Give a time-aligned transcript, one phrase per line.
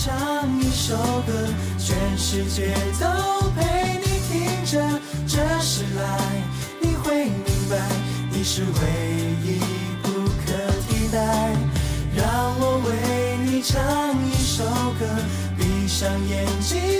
[0.00, 0.94] 唱一首
[1.26, 1.32] 歌
[1.76, 6.42] 全世界都陪你听着这是爱
[6.80, 7.76] 你会明白
[8.30, 8.70] 你是唯
[9.42, 9.58] 一
[10.00, 10.08] 不
[10.46, 10.52] 可
[10.88, 11.78] 替代。
[12.18, 13.80] 让我为你唱
[14.26, 14.64] 一首
[14.98, 15.06] 歌
[15.56, 16.97] 闭上眼睛。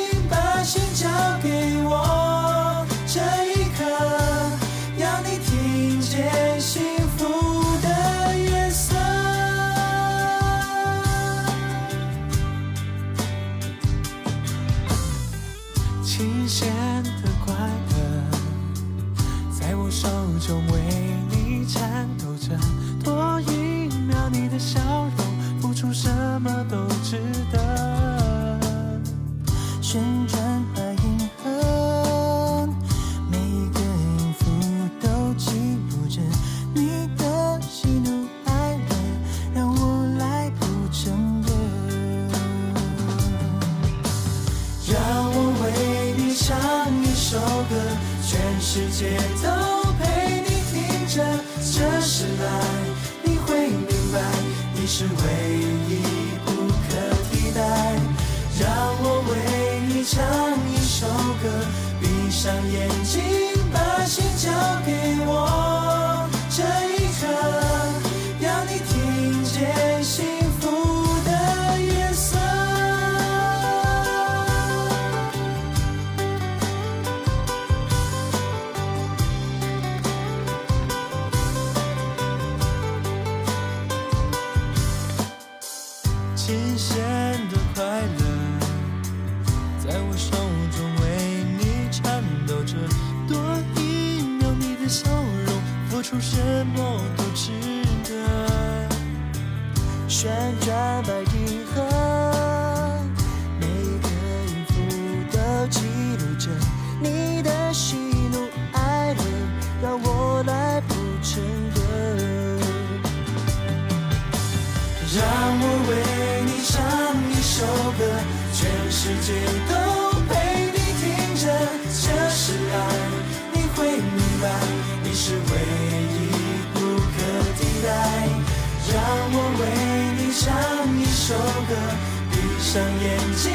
[132.68, 133.50] 闭上眼睛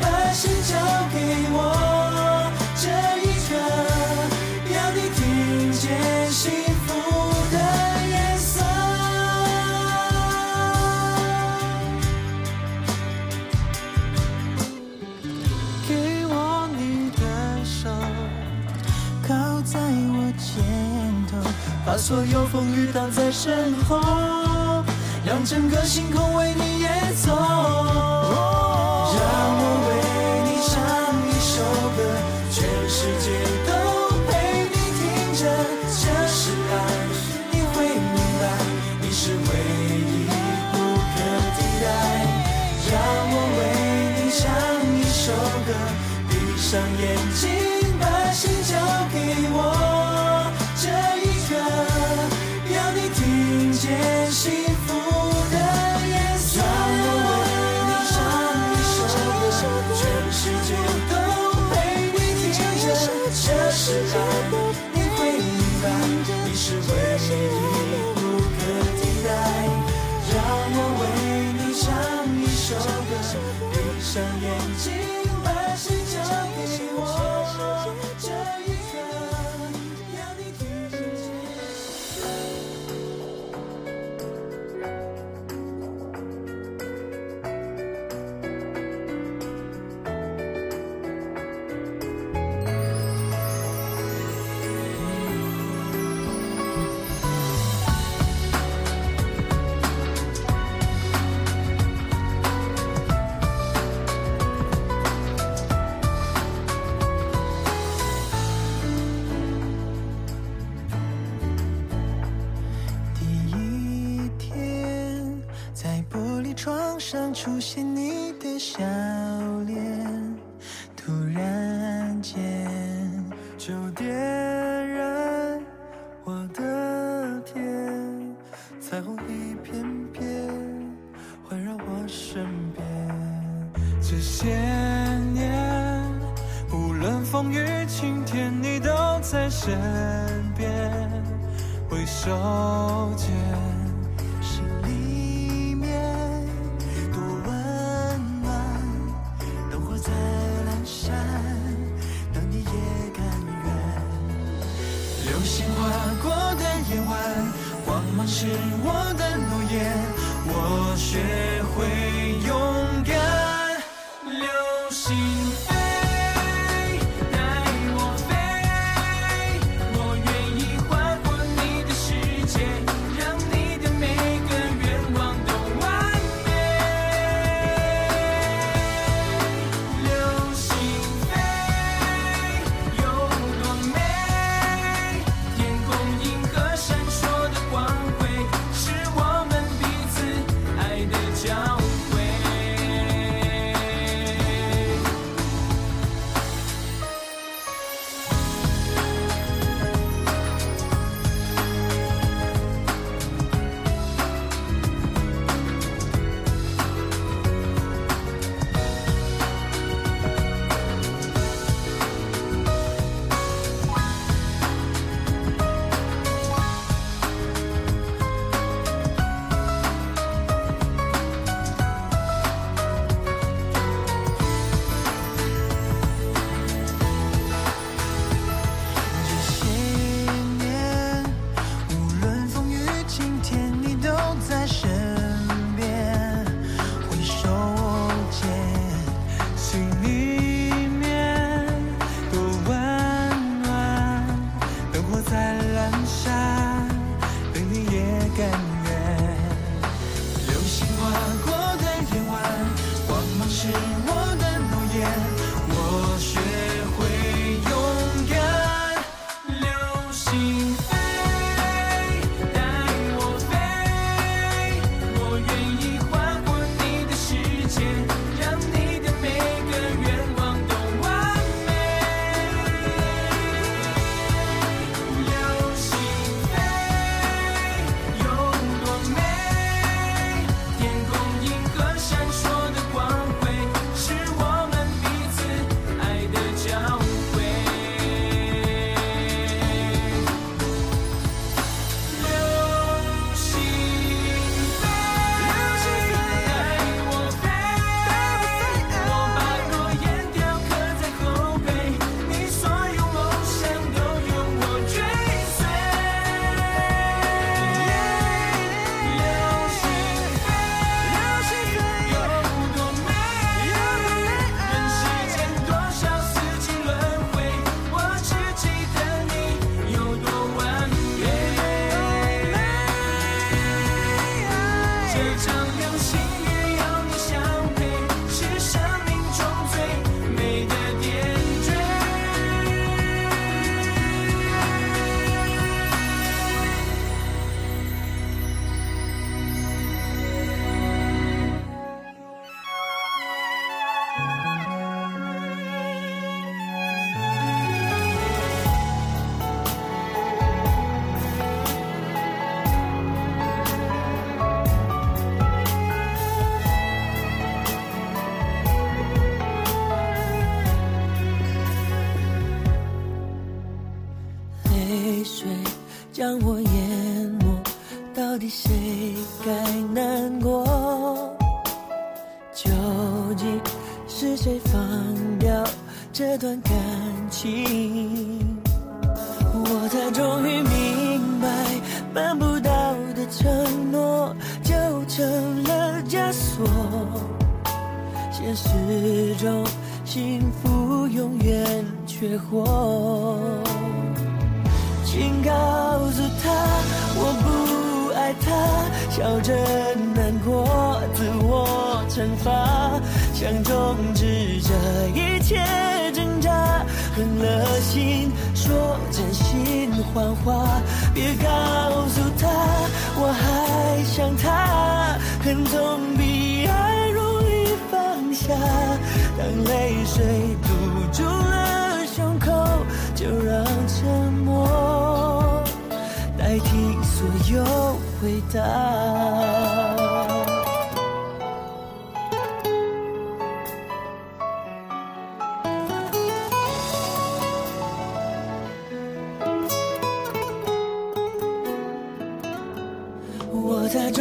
[0.00, 0.74] 把心交
[1.12, 1.16] 给
[1.52, 2.88] 我这
[3.22, 3.54] 一刻
[4.74, 6.50] 要你听见幸
[6.84, 6.90] 福
[7.52, 7.56] 的
[8.10, 8.64] 颜色。
[15.86, 17.88] 给我你的手
[19.28, 20.50] 靠在我肩
[21.30, 21.38] 头
[21.86, 24.82] 把所有风雨挡在身后
[25.24, 27.85] 让整个星空为你演奏。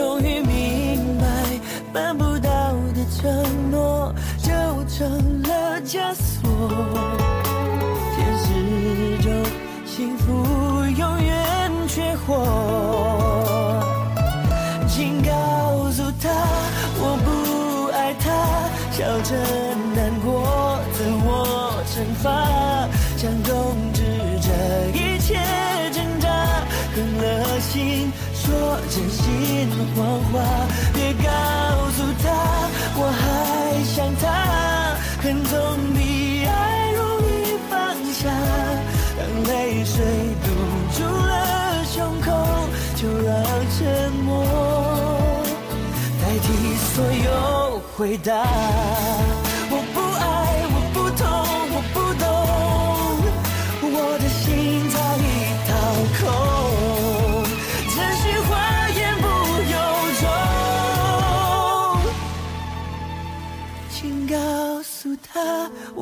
[0.06, 1.26] 终于明白，
[1.92, 2.50] 办不到
[2.94, 4.52] 的承诺就
[4.88, 6.48] 成了枷锁。
[8.16, 9.34] 现实中，
[9.84, 12.24] 幸福永远缺货。
[14.88, 16.30] 请告诉他，
[17.00, 18.30] 我不爱他，
[18.92, 19.36] 笑着
[19.96, 22.30] 难过，自我惩罚，
[28.96, 29.98] 真心谎
[30.32, 30.40] 话，
[30.94, 31.28] 别告
[31.92, 32.26] 诉他
[32.96, 34.24] 我还想他，
[35.22, 35.54] 恨总
[35.94, 37.30] 比爱容易
[37.70, 37.74] 放
[38.14, 38.32] 下，
[39.18, 40.00] 当泪水
[40.46, 40.48] 堵
[40.98, 42.32] 住了胸口，
[42.96, 43.36] 就让
[43.78, 44.24] 沉默
[46.22, 46.48] 代替
[46.94, 48.32] 所有回答。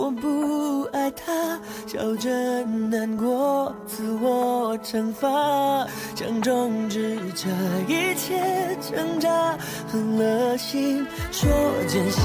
[0.04, 1.32] 我不爱他，
[1.88, 2.30] 笑着
[2.92, 5.30] 难过，自我惩罚，
[6.14, 7.48] 想终止这
[7.88, 8.38] 一切
[8.82, 11.50] 挣扎，狠了心说
[11.88, 12.22] 真心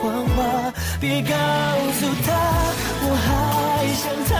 [0.00, 0.72] 谎话，
[1.02, 1.36] 别告
[1.92, 2.32] 诉他
[3.04, 4.32] 我还想他，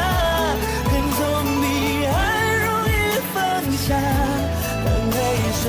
[0.88, 1.20] 恨总
[1.60, 1.64] 比
[2.06, 2.16] 爱
[2.64, 2.90] 容易
[3.34, 3.36] 放
[3.76, 3.92] 下，
[4.82, 5.16] 当泪
[5.60, 5.68] 水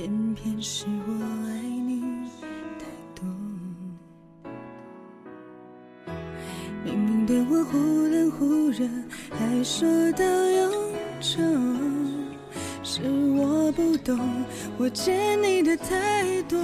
[0.00, 1.12] 偏偏是我
[1.44, 2.30] 爱你
[2.78, 3.22] 太多。
[6.82, 8.88] 明明对我忽冷忽热，
[9.38, 10.72] 还说到永
[11.20, 11.36] 久，
[12.82, 13.02] 是
[13.36, 14.18] 我不懂，
[14.78, 16.58] 我欠你的太多。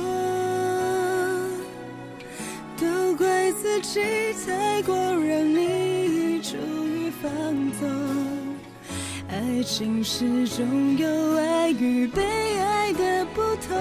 [2.80, 4.00] 都怪自己
[4.46, 7.30] 太过让你终于放
[7.72, 7.86] 纵，
[9.28, 12.22] 爱情始终有爱与被
[12.60, 12.85] 爱
[13.68, 13.76] 痛，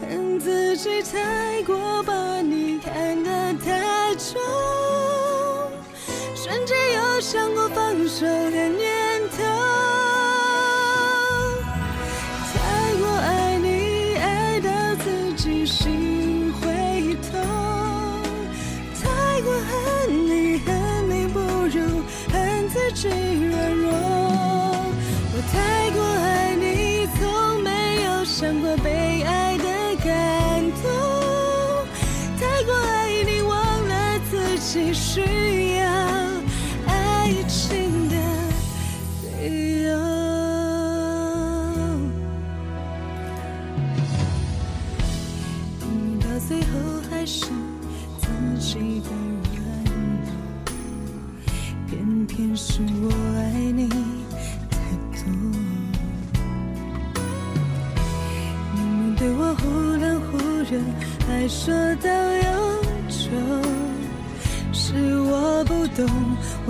[0.00, 4.40] 恨自己太过把你看得太重，
[6.34, 8.87] 瞬间有想过放手的念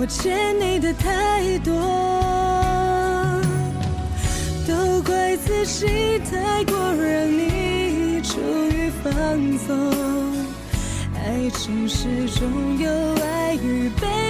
[0.01, 1.73] 我欠你的太多，
[4.65, 8.39] 都怪自己太过让你处
[8.71, 9.11] 于放
[9.67, 9.75] 纵，
[11.15, 12.89] 爱情始终有
[13.25, 14.28] 爱与被。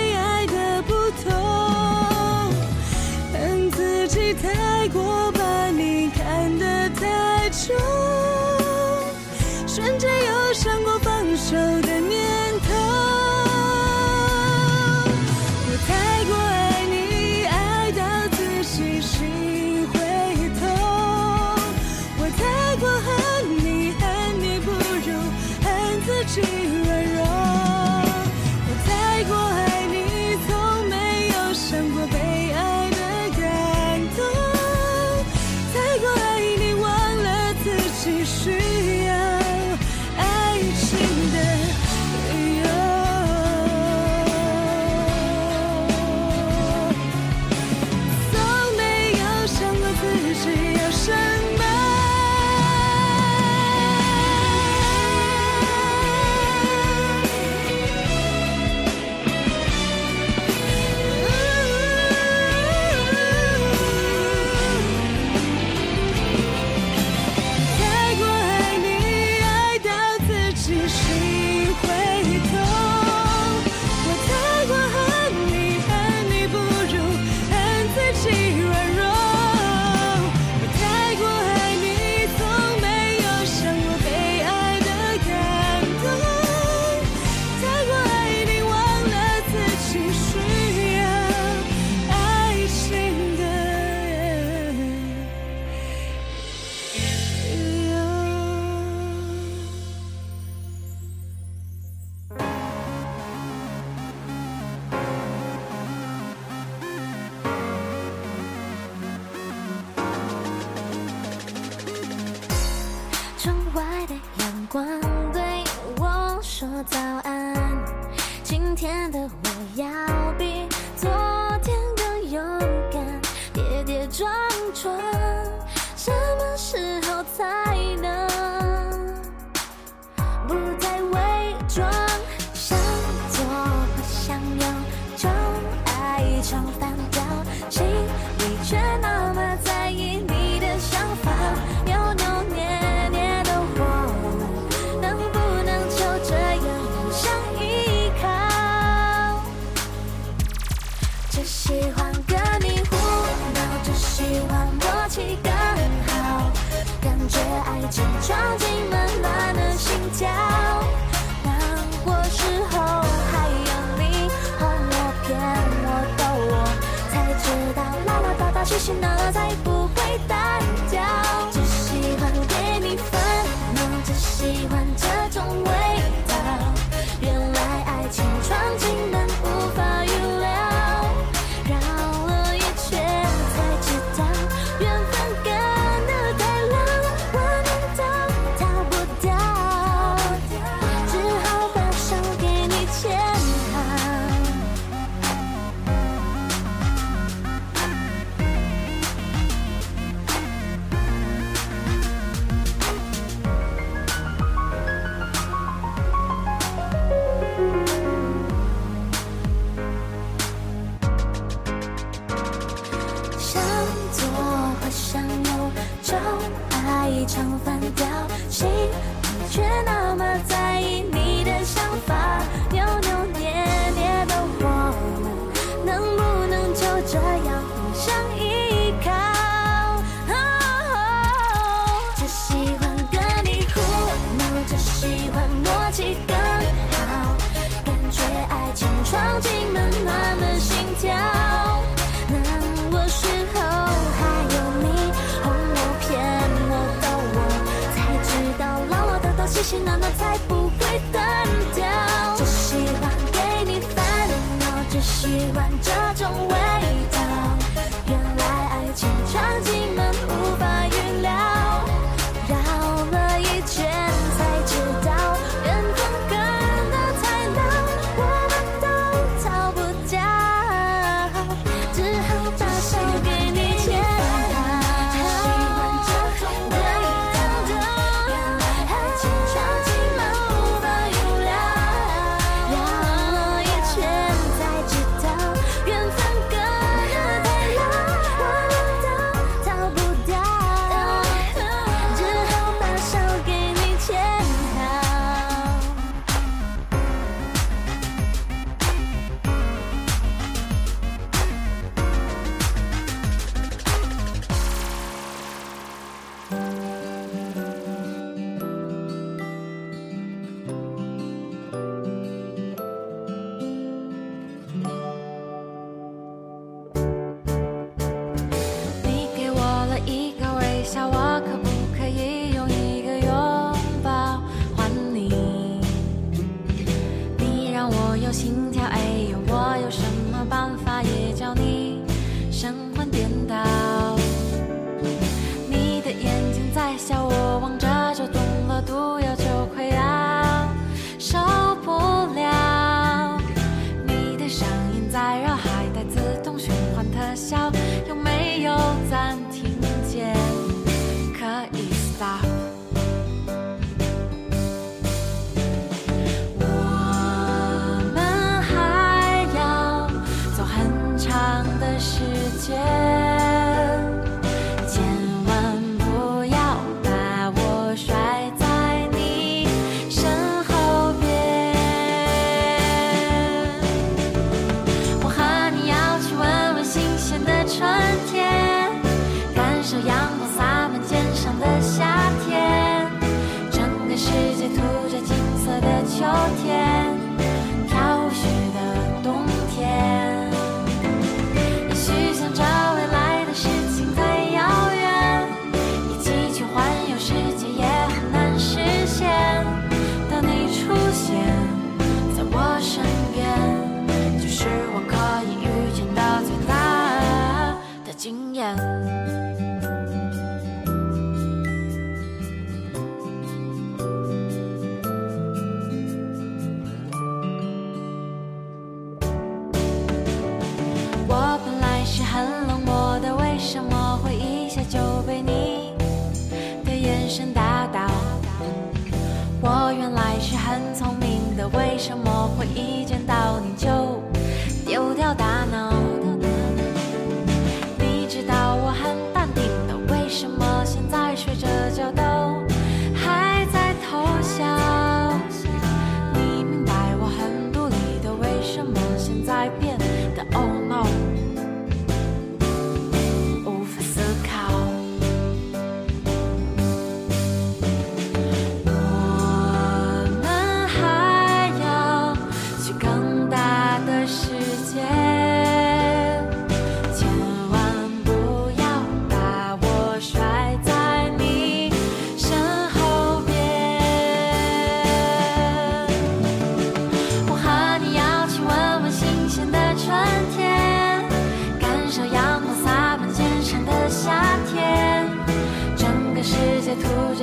[432.59, 432.98] Mình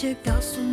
[0.00, 0.69] 却告诉你。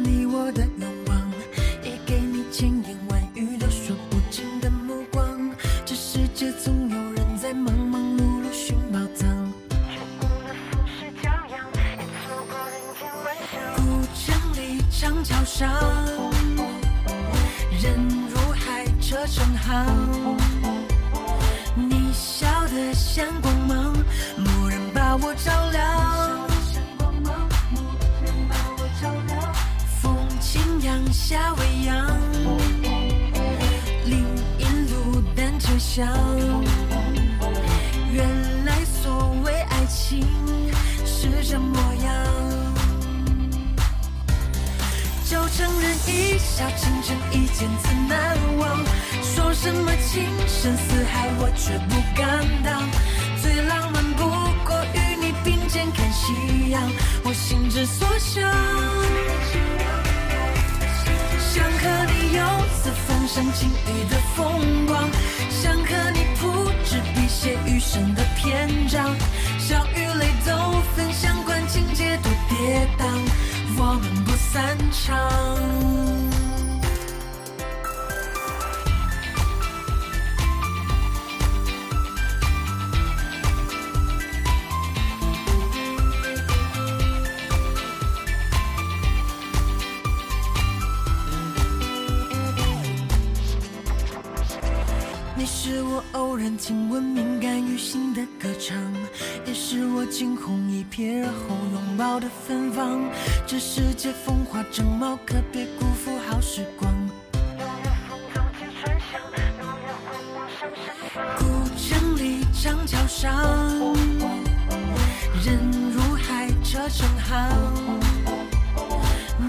[116.89, 117.35] 讯号，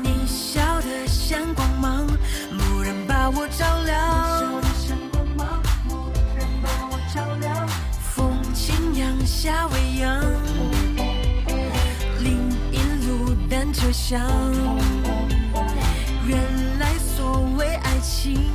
[0.02, 2.06] 你笑得像光芒，
[2.50, 4.60] 蓦然把我照亮。
[8.00, 10.20] 风轻扬，夏未央，
[12.18, 14.20] 林荫路单车响。
[16.26, 18.50] 原来所谓爱情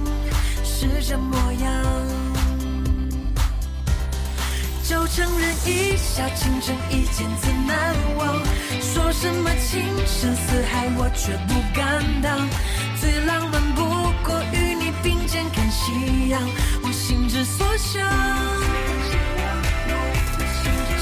[0.63, 2.22] 是这模样。
[5.03, 8.41] 不承认一下倾城一见自难忘，
[8.79, 12.47] 说什么情深似海我却不敢当。
[13.01, 13.83] 最浪漫不
[14.23, 16.41] 过与你并肩看夕阳，
[16.83, 18.01] 我心之所向，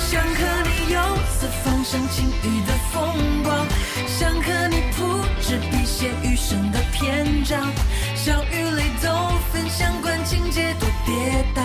[0.09, 0.99] 想和你游
[1.29, 3.67] 四方赏晴雨的风光，
[4.07, 7.71] 想和你铺纸笔写余生的篇章，
[8.15, 11.61] 笑与泪都分享，管情节多跌宕。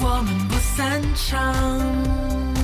[0.00, 2.57] 我们不散场。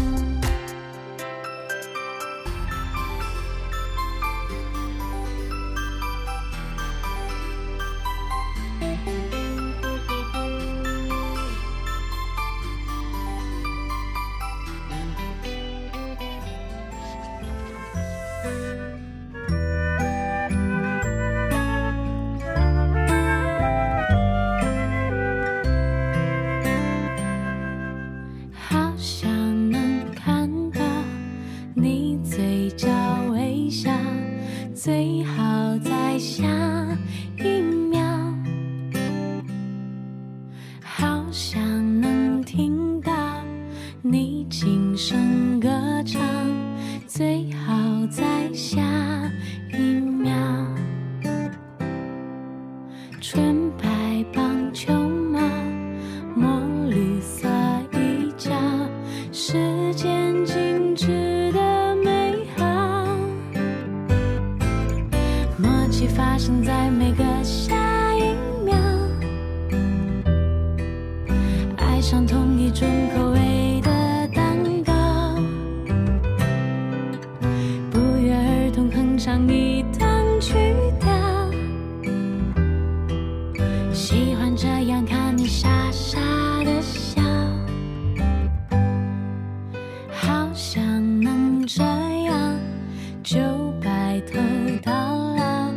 [93.25, 93.41] 就
[93.81, 94.39] 白头
[94.83, 94.93] 到
[95.35, 95.73] 老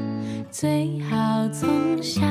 [0.51, 2.21] 最好从下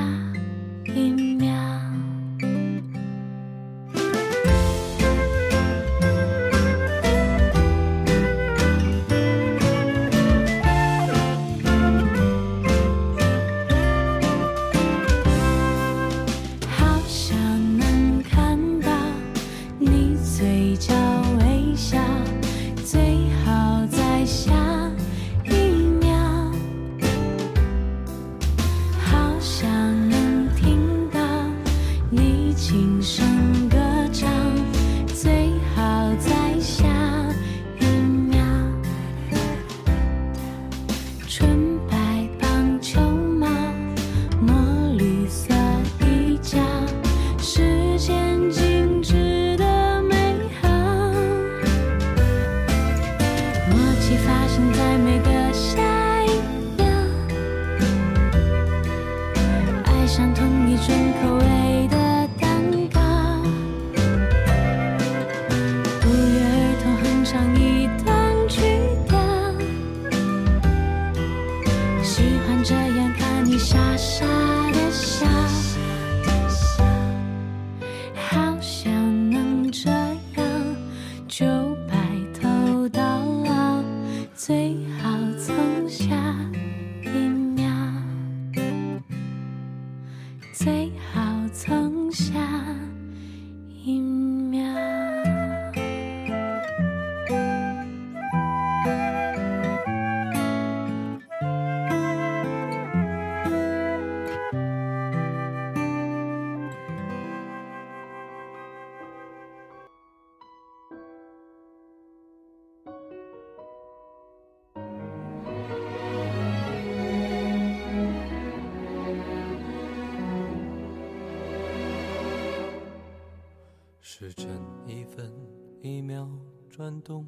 [127.07, 127.25] 动，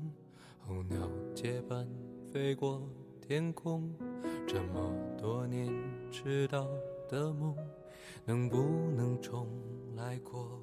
[0.67, 0.99] 候鸟
[1.37, 1.87] 结伴
[2.33, 2.83] 飞过
[3.25, 3.89] 天空。
[4.45, 5.73] 这么多年
[6.11, 6.67] 迟到
[7.09, 7.55] 的梦，
[8.25, 8.57] 能不
[8.97, 9.47] 能重
[9.97, 10.61] 来过？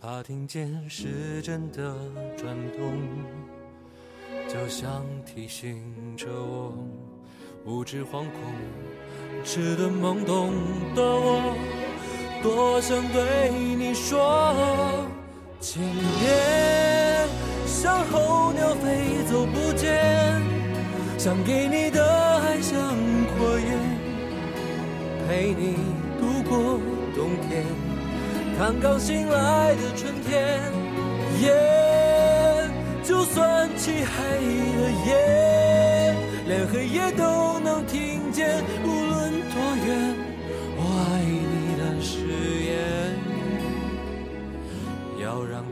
[0.00, 1.94] 怕听见时针的
[2.36, 2.98] 转动，
[4.48, 6.74] 就像提醒着我，
[7.64, 8.32] 无知惶恐、
[9.44, 10.50] 迟钝懵懂
[10.96, 11.54] 的我，
[12.42, 14.52] 多想对你说，
[15.60, 17.11] 请别
[17.72, 19.98] 像候鸟飞走不见，
[21.18, 22.04] 想给你的
[22.38, 22.78] 爱像
[23.32, 23.66] 火焰，
[25.26, 25.76] 陪你
[26.20, 26.78] 度过
[27.16, 27.64] 冬天。
[28.58, 30.60] 看刚醒来的春天，
[31.40, 31.50] 夜
[33.02, 34.12] 就算漆黑
[34.76, 36.14] 的夜，
[36.46, 38.62] 连黑夜都能听见。
[38.84, 39.56] 无论多
[39.86, 40.14] 远，
[40.76, 42.16] 我爱你的誓
[42.68, 42.76] 言，
[45.24, 45.64] 要让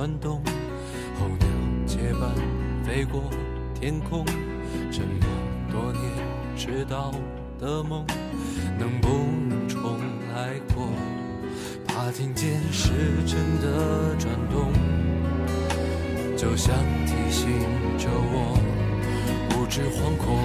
[0.00, 0.40] 转动，
[1.18, 1.46] 候鸟
[1.84, 2.30] 结伴
[2.82, 3.20] 飞过
[3.78, 4.24] 天空。
[4.90, 5.26] 这么
[5.70, 6.02] 多年
[6.56, 7.12] 迟到
[7.58, 8.06] 的梦，
[8.78, 9.08] 能不
[9.46, 9.98] 能重
[10.34, 10.88] 来过？
[11.86, 12.88] 怕听见时
[13.26, 14.72] 针的转动，
[16.34, 16.74] 就像
[17.04, 17.50] 提醒
[17.98, 18.58] 着我，
[19.50, 20.38] 无知惶恐、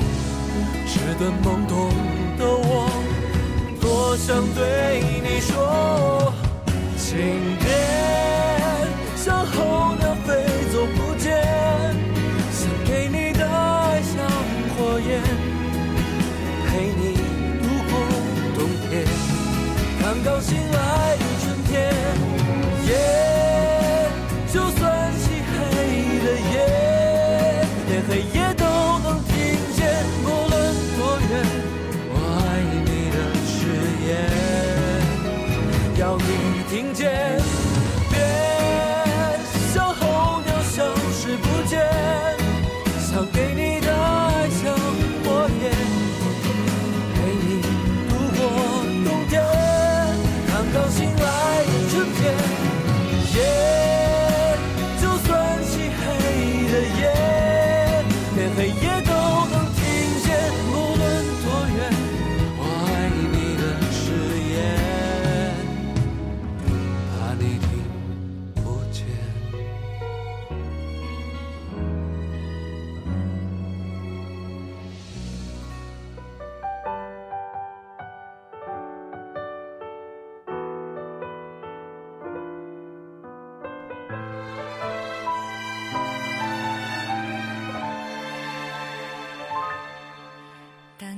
[0.86, 1.90] 迟钝懵懂
[2.38, 2.90] 的我。
[3.80, 6.34] 多想对你说，
[6.98, 7.16] 请
[7.58, 8.05] 别
[9.94, 10.25] 像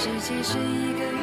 [0.00, 1.17] 世界是一个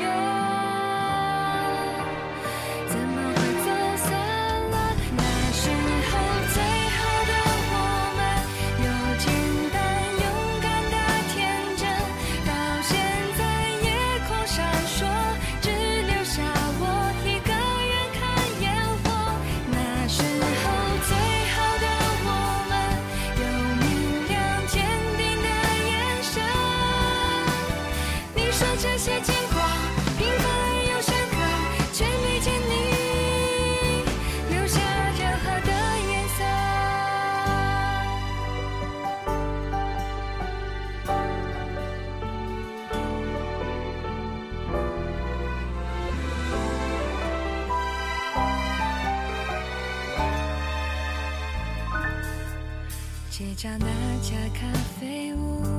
[53.66, 53.86] 到那
[54.22, 55.75] 家咖啡屋，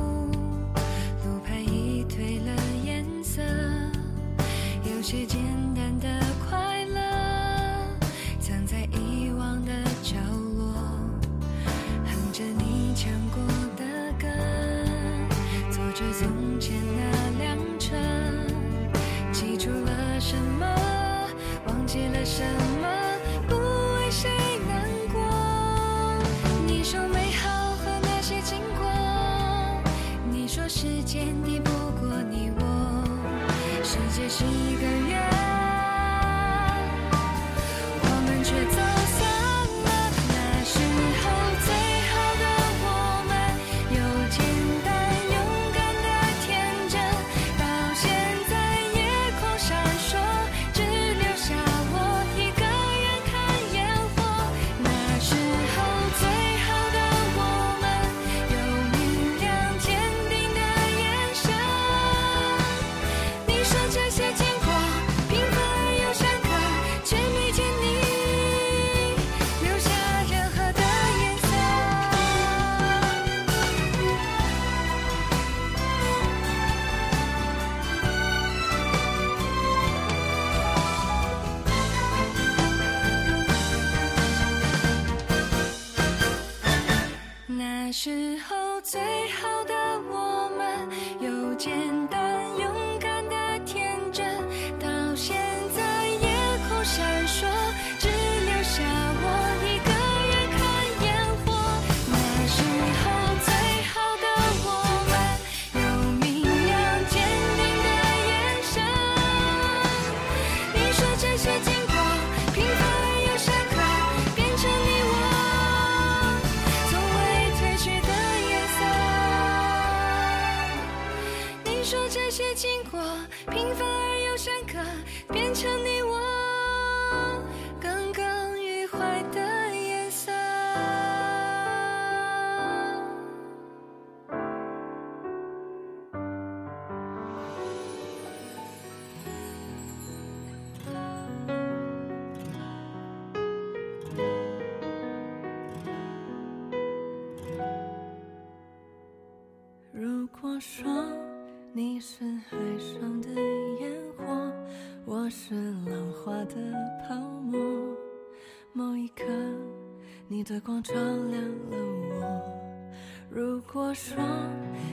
[163.89, 164.17] 我说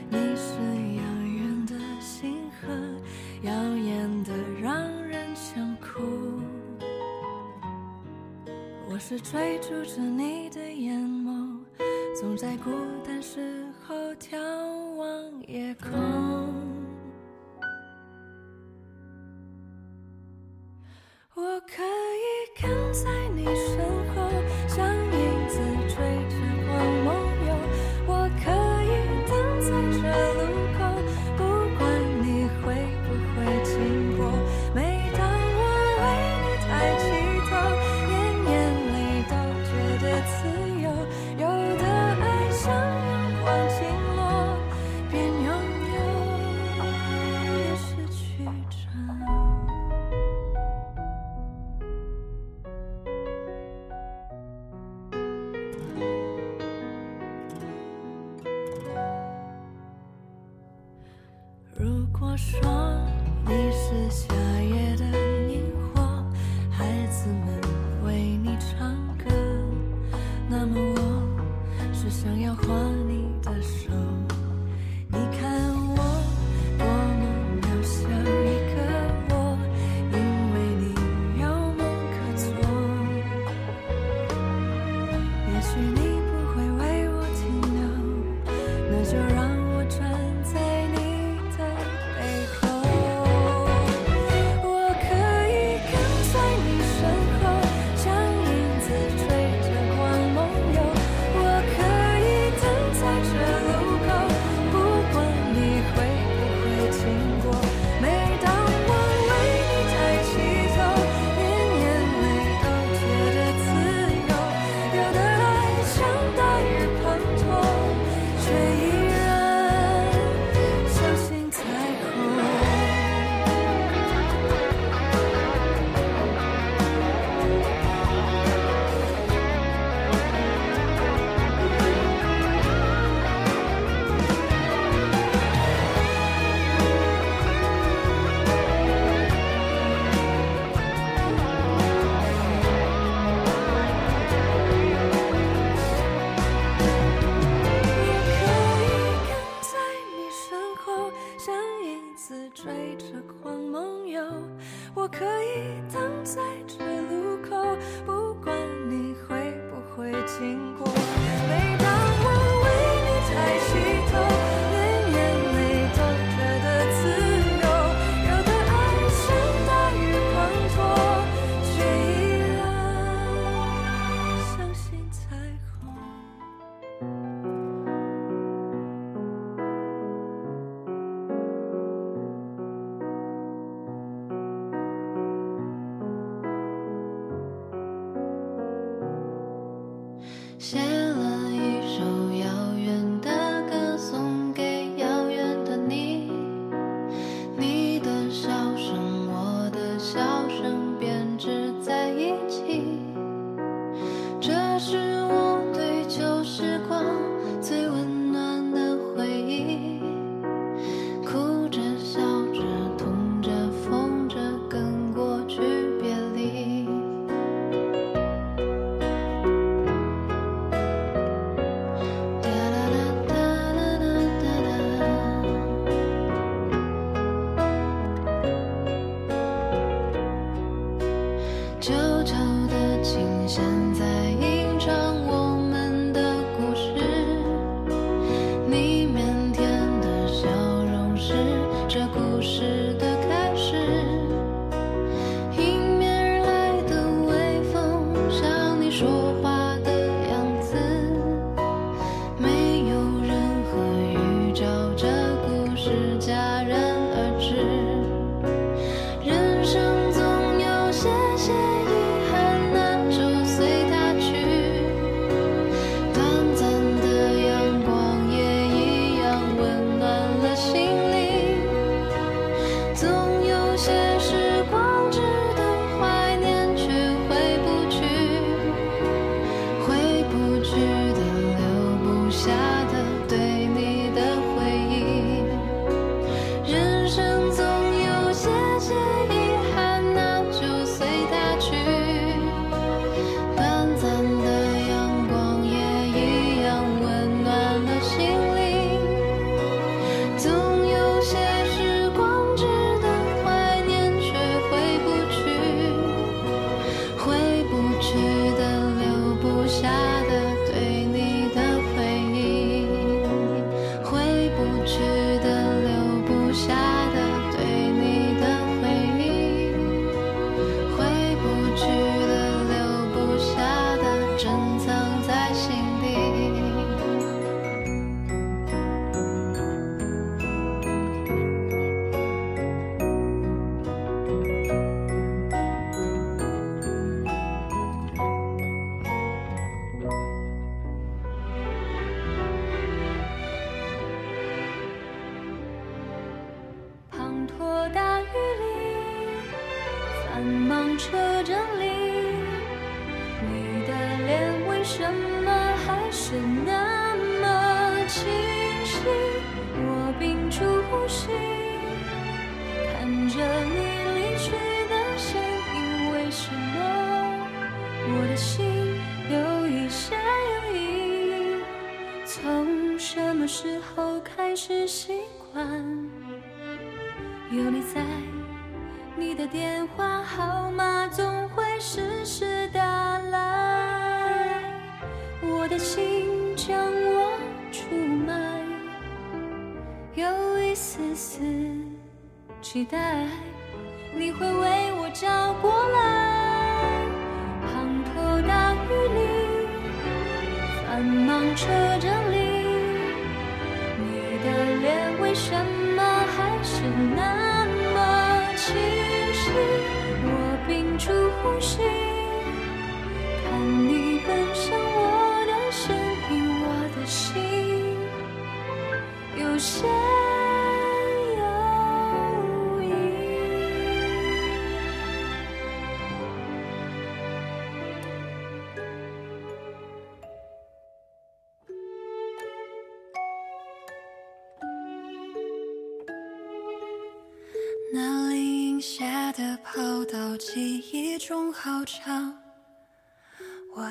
[0.08, 0.54] 你是
[0.94, 2.68] 遥远的星河，
[3.42, 4.32] 耀眼的
[4.62, 4.72] 让
[5.02, 6.40] 人想哭。
[8.88, 11.58] 我是追逐着你的眼眸，
[12.20, 12.70] 总在孤
[13.04, 14.38] 单时候眺
[14.94, 16.63] 望夜空。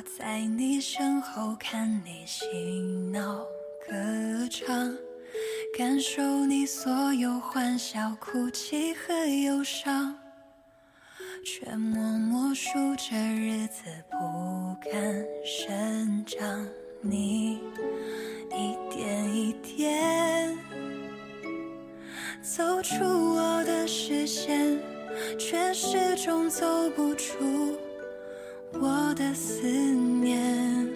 [0.05, 2.45] 在你身后看你嬉
[3.11, 3.45] 闹
[3.87, 4.95] 歌唱，
[5.77, 10.15] 感受你所有欢笑、哭泣和忧伤，
[11.45, 16.67] 却默默数着日子不敢生长。
[17.01, 17.59] 你
[18.51, 20.57] 一点一点
[22.41, 24.79] 走出我的视线，
[25.39, 27.77] 却始终走不出。
[28.79, 30.87] 我的思念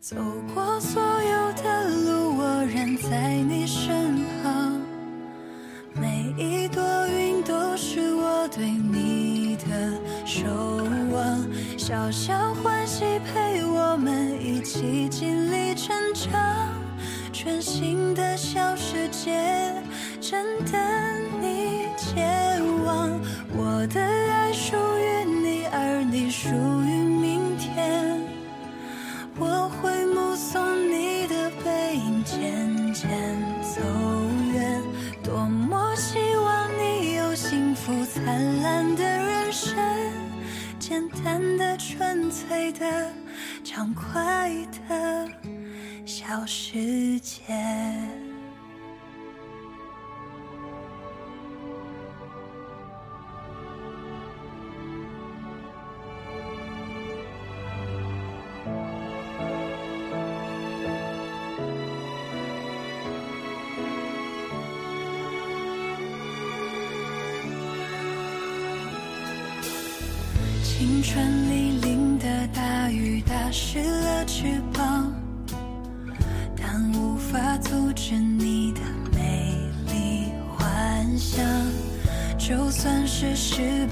[0.00, 0.16] 走
[0.54, 4.80] 过所有的路，我仍在你身旁。
[5.94, 9.92] 每一朵云都是我对你的
[10.26, 10.46] 守
[11.12, 11.46] 望，
[11.78, 12.73] 小小花。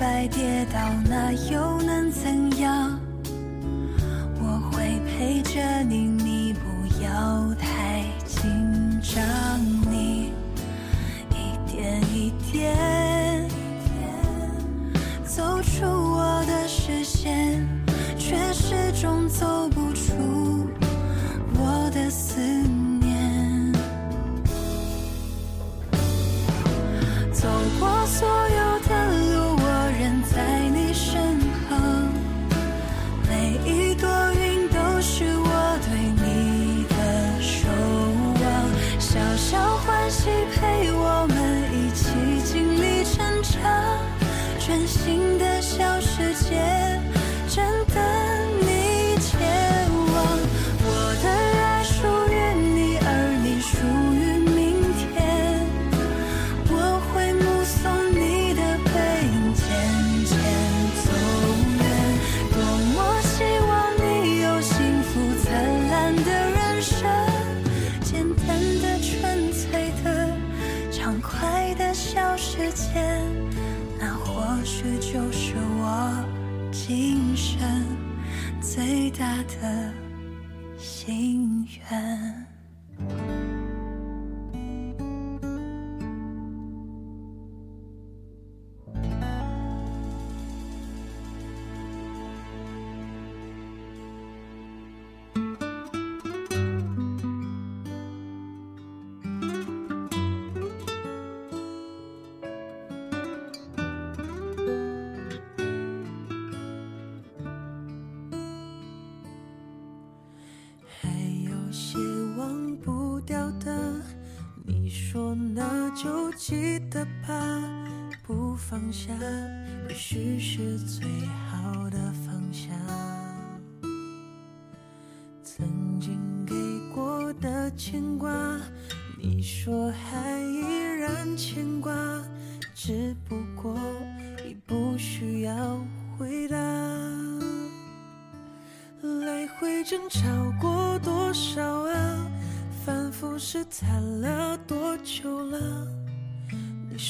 [0.03, 0.62] 白天。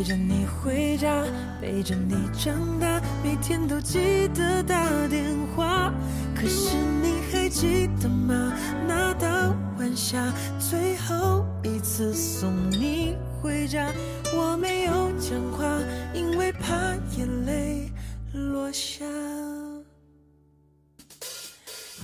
[0.00, 1.22] 陪着你回家，
[1.60, 4.74] 陪着你长大，每天都记得打
[5.08, 5.92] 电话。
[6.34, 8.50] 可是你还记得吗？
[8.88, 13.92] 那道晚霞，最后一次送你回家，
[14.34, 15.66] 我没有讲话，
[16.14, 16.74] 因为怕
[17.18, 17.92] 眼泪
[18.32, 19.04] 落下。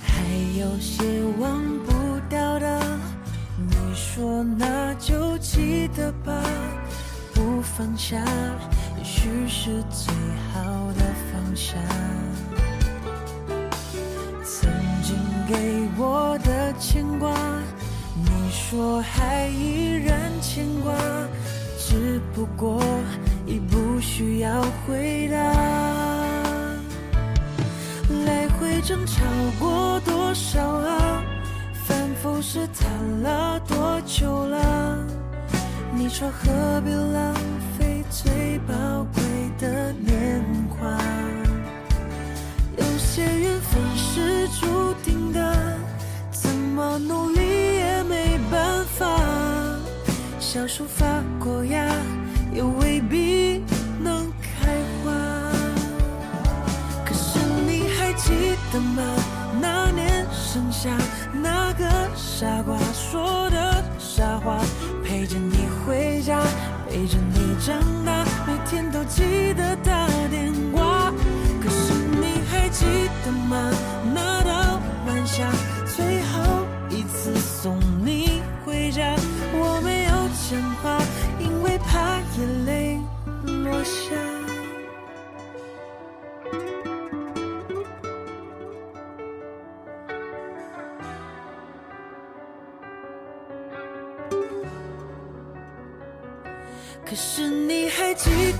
[0.02, 0.22] 还
[0.58, 1.02] 有些
[1.38, 2.78] 忘不掉的，
[3.56, 6.42] 你说那就记得吧，
[7.76, 8.16] 放下，
[8.96, 10.14] 也许是最
[10.50, 10.62] 好
[10.94, 11.74] 的放下。
[14.42, 14.72] 曾
[15.02, 15.14] 经
[15.46, 17.36] 给我的牵挂，
[18.14, 20.94] 你说还依然牵挂，
[21.78, 22.82] 只不过
[23.44, 25.36] 已不需要回答。
[28.24, 29.22] 来回争吵
[29.60, 31.22] 过多少啊？
[31.84, 32.88] 反复试探
[33.22, 34.98] 了多久了？
[35.94, 37.65] 你说何必浪费
[38.22, 39.22] 最宝贵
[39.58, 40.88] 的年华？
[42.78, 45.78] 有些缘分是注定的，
[46.30, 47.40] 怎么努力
[47.76, 49.06] 也没办法。
[50.40, 51.04] 小树发
[51.38, 51.84] 过芽，
[52.54, 53.62] 也未必
[54.00, 54.72] 能开
[55.04, 55.12] 花。
[57.04, 59.02] 可是你还记得吗？
[59.60, 60.88] 那年盛夏，
[61.34, 61.84] 那个
[62.16, 64.58] 傻瓜说的傻话，
[65.04, 66.42] 陪着你回家，
[66.88, 67.18] 陪着
[67.64, 71.12] 长大，每天都记得打电话。
[71.62, 72.84] 可是你还记
[73.24, 73.70] 得吗？
[74.14, 75.48] 那道晚霞，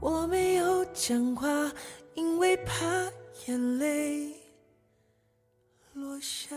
[0.00, 1.70] 我没有讲话，
[2.14, 2.74] 因为怕
[3.46, 4.34] 眼泪
[5.92, 6.56] 落下。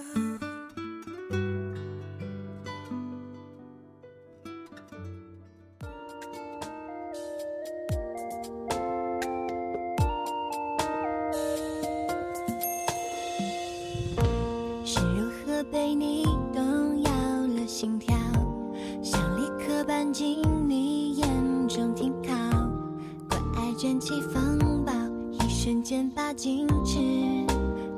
[25.74, 27.00] 一瞬间把矜持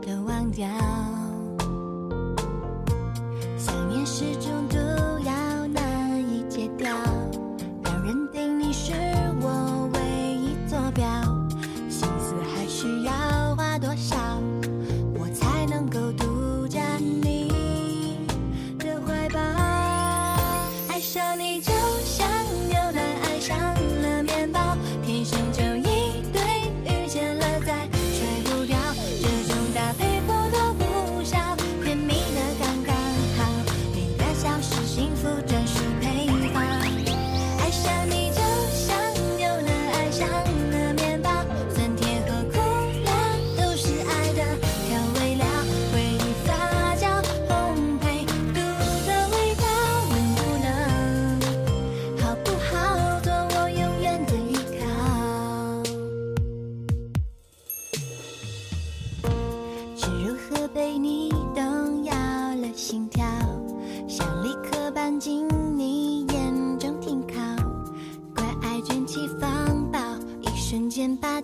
[0.02, 0.66] 都忘掉。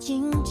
[0.04, 0.41] 间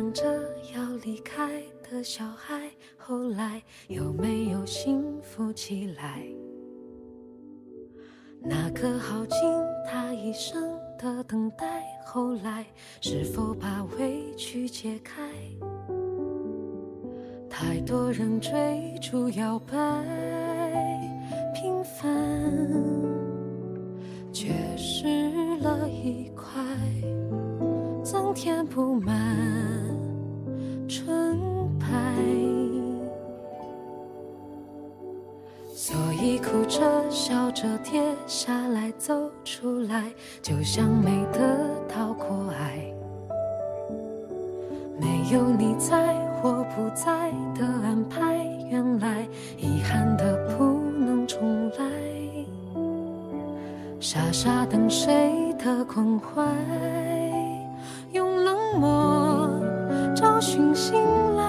[0.00, 0.24] 想着
[0.74, 6.24] 要离开的小孩，后来有没有幸福起来？
[8.40, 9.38] 那个耗尽
[9.86, 12.64] 他一生的等待，后来
[13.02, 15.22] 是否把委屈解开？
[17.50, 19.76] 太多人追逐摇摆，
[21.54, 22.10] 平凡，
[24.32, 24.48] 缺
[24.78, 25.04] 失
[25.58, 26.64] 了一块。
[28.10, 29.14] 增添不满
[30.88, 31.38] 纯
[31.78, 31.86] 白，
[35.76, 40.10] 所以哭着笑着跌下来，走出来，
[40.42, 41.56] 就像没得
[41.88, 42.84] 到过爱。
[44.98, 46.12] 没有你在
[46.42, 49.24] 或不在的安排，原来
[49.56, 50.64] 遗憾的不
[50.98, 51.84] 能重来。
[54.00, 57.19] 傻傻等谁的关怀？
[58.70, 59.50] 用冷漠
[60.14, 60.96] 找寻信
[61.36, 61.42] 赖，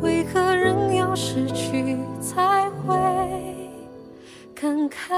[0.00, 2.96] 为何人要失去才会
[4.54, 5.14] 感慨？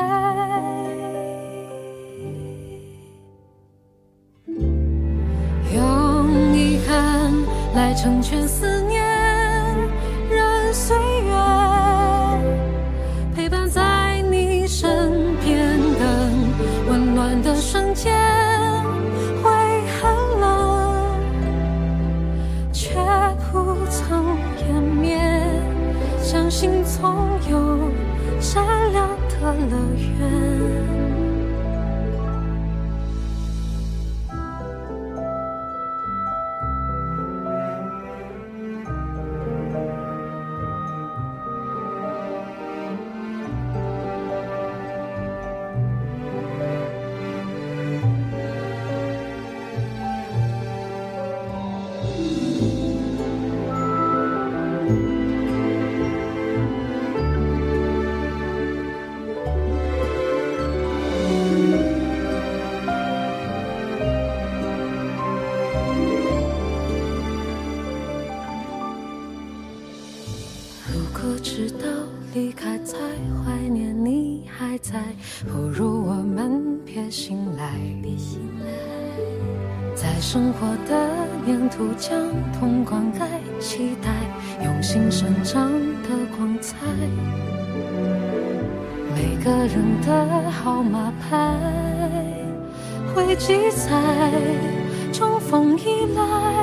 [5.74, 7.32] 用遗憾
[7.74, 9.02] 来成全思念，
[10.28, 11.32] 任岁月
[26.44, 27.02] 相信总
[27.48, 27.90] 有
[28.38, 28.62] 善
[28.92, 30.14] 良的乐园。
[80.66, 80.93] 我的
[81.47, 82.19] 沿途将
[82.59, 83.27] 痛灌溉，
[83.61, 84.09] 期待
[84.65, 85.70] 用心生长
[86.03, 86.09] 的
[86.39, 86.74] 光彩。
[89.15, 91.55] 每个人的号码牌
[93.15, 93.91] 会记载，
[95.12, 96.53] 重逢以来。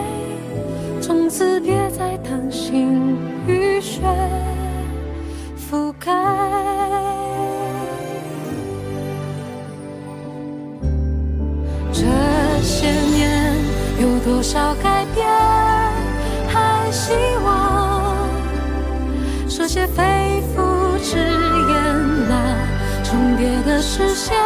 [24.08, 24.41] 实现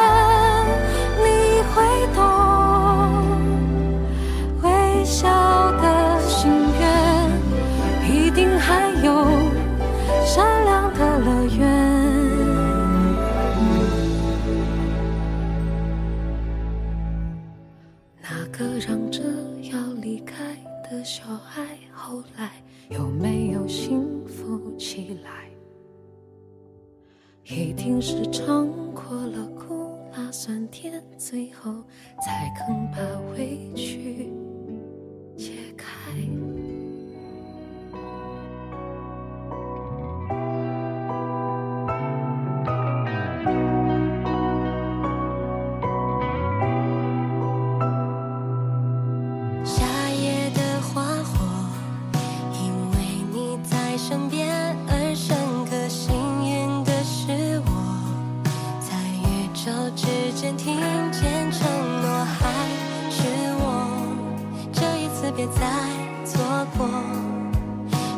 [65.85, 66.87] 爱错过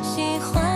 [0.01, 0.66] 喜欢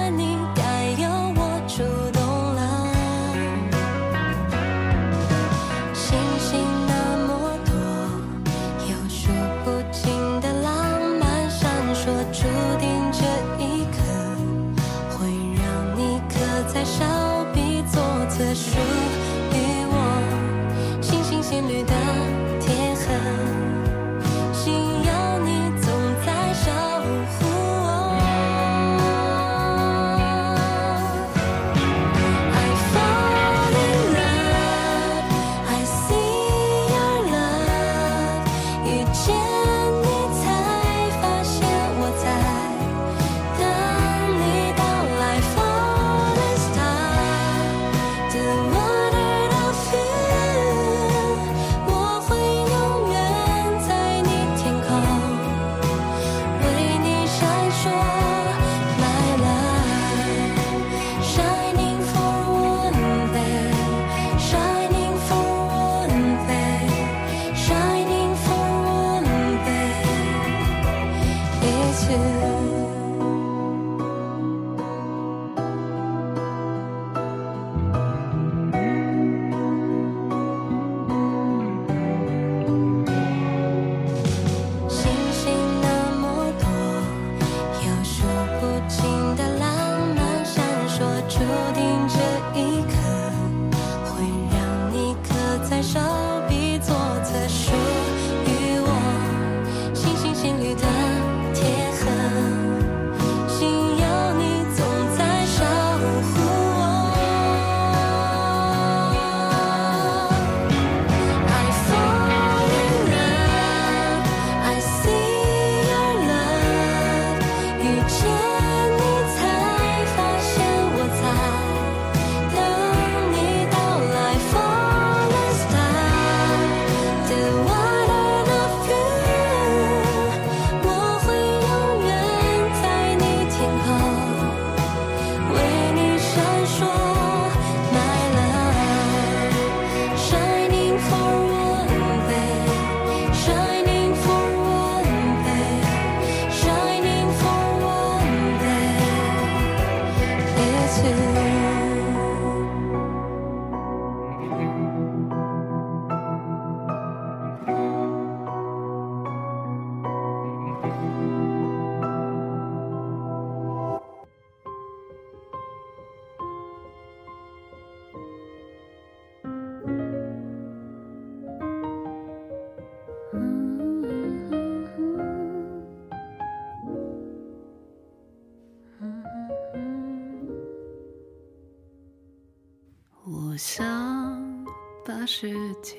[185.33, 185.47] 世
[185.81, 185.95] 界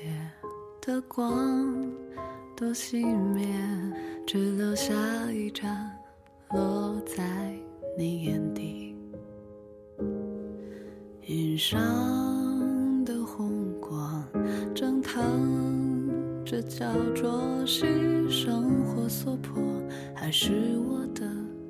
[0.79, 1.91] 的光
[2.55, 3.03] 都熄
[3.33, 3.47] 灭，
[4.27, 4.93] 只留下
[5.31, 5.91] 一盏
[6.51, 7.51] 落在
[7.97, 8.95] 你眼底。
[11.25, 11.81] 云上
[13.03, 14.23] 的红光
[14.75, 16.07] 蒸腾
[16.45, 16.85] 着，叫
[17.15, 17.85] 做牺
[18.29, 19.63] 牲或所迫，
[20.13, 21.27] 还是我的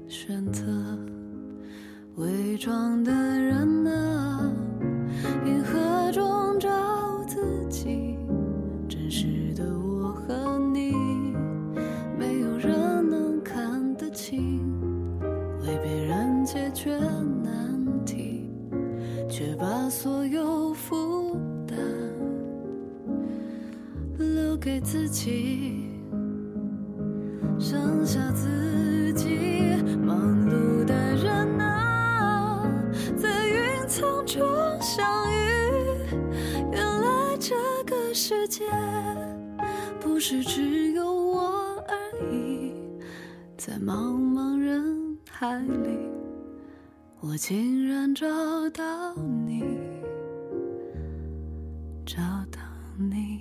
[0.10, 0.65] 选择？
[2.18, 4.53] 伪装的人啊，
[5.45, 6.32] 银河中。
[24.64, 25.90] 给自己
[27.60, 29.27] 剩下自己
[30.02, 30.18] 忙
[30.49, 32.65] 碌的人啊
[33.18, 34.41] 在云层中
[34.80, 35.35] 相遇
[36.72, 37.53] 原来这
[37.85, 38.64] 个世界
[39.99, 42.72] 不是只有我而已。
[43.57, 45.99] 在茫茫人海里
[47.19, 48.26] 我竟然找
[48.69, 49.14] 到
[49.45, 49.64] 你。
[52.06, 52.61] 找到
[52.98, 53.32] 你。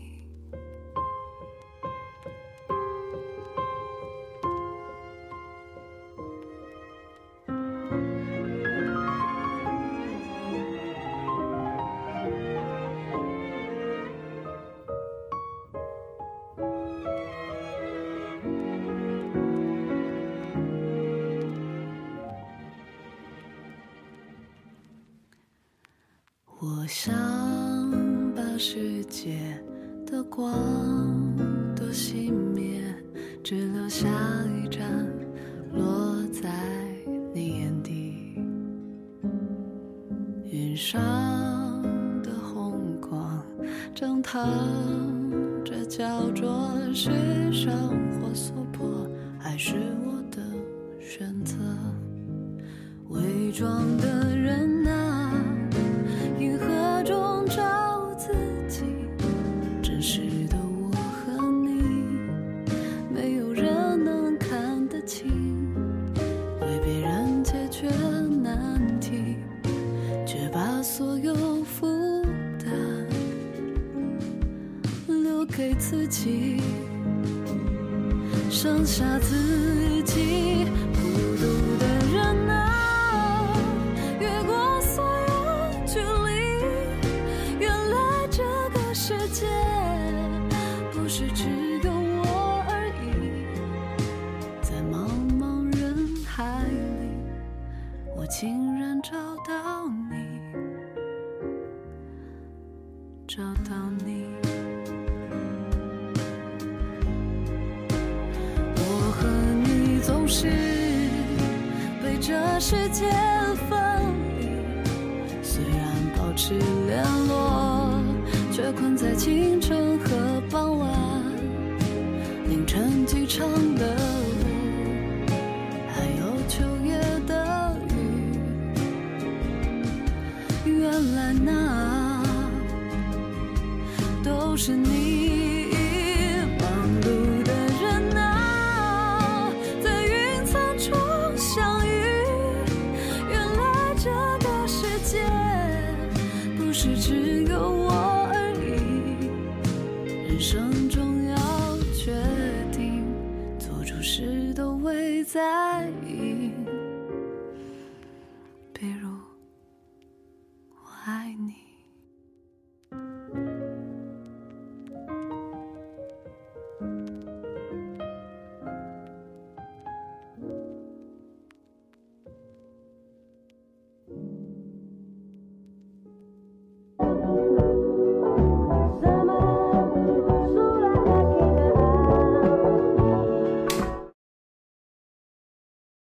[44.33, 44.43] 扛
[45.63, 46.49] 着胶着，
[46.95, 47.11] 是
[47.53, 47.71] 生
[48.13, 49.07] 活所迫，
[49.39, 50.02] 还是？